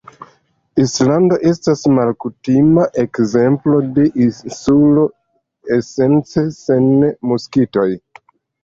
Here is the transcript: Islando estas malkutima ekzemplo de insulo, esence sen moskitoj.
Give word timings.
Islando 0.83 1.37
estas 1.49 1.83
malkutima 1.97 2.87
ekzemplo 3.03 3.83
de 3.99 4.09
insulo, 4.29 5.07
esence 5.81 6.49
sen 6.63 6.95
moskitoj. 7.35 7.89